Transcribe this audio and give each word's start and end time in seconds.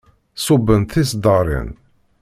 Ṣubbent 0.45 0.89
tiseddaṛin. 0.93 1.69